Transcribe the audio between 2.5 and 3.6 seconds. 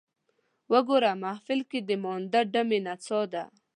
ډمې نڅا ته